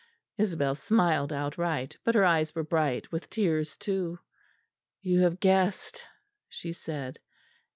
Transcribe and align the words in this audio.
Isabel 0.35 0.73
smiled 0.73 1.31
outright; 1.31 1.95
but 2.03 2.15
her 2.15 2.25
eyes 2.25 2.55
were 2.55 2.63
bright 2.63 3.11
with 3.11 3.29
tears 3.29 3.77
too. 3.77 4.17
"'You 4.99 5.19
have 5.19 5.39
guessed,' 5.39 6.03
she 6.49 6.73
said. 6.73 7.19